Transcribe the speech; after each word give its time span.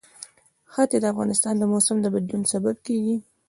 ښتې 0.73 0.97
د 1.01 1.05
افغانستان 1.13 1.53
د 1.57 1.63
موسم 1.71 1.97
د 2.01 2.05
بدلون 2.13 2.43
سبب 2.51 2.75
کېږي. 2.85 3.15